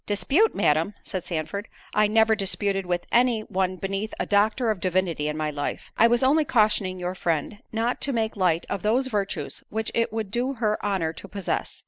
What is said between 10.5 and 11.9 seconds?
her honour to possess.